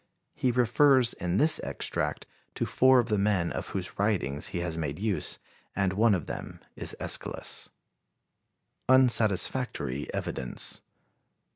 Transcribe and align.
He 0.33 0.51
refers 0.51 1.13
in 1.13 1.37
this 1.37 1.59
extract 1.59 2.25
to 2.55 2.65
four 2.65 2.97
of 2.97 3.05
the 3.05 3.19
men 3.19 3.51
of 3.53 3.67
whose 3.67 3.99
writings 3.99 4.47
he 4.47 4.57
has 4.61 4.75
made 4.75 4.97
use, 4.97 5.37
and 5.75 5.93
one 5.93 6.15
of 6.15 6.25
them 6.25 6.59
is 6.75 6.95
Æschylus. 6.99 7.67
Unsatisfactory 8.89 10.11
Evidence. 10.11 10.81